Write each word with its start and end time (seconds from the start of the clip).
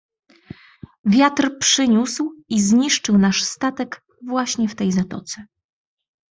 "Wiatr 1.05 1.57
przyniósł 1.59 2.33
i 2.49 2.61
zniszczył 2.61 3.17
nasz 3.17 3.43
statek 3.43 4.03
właśnie 4.27 4.67
w 4.67 4.75
tej 4.75 4.91
zatoce." 4.91 5.45